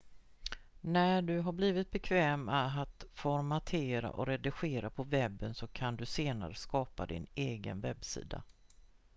[0.81, 6.05] när du har blivit bekväm med att formatera och redigera på webben så kan du
[6.05, 8.41] senare skapa din egen webbsida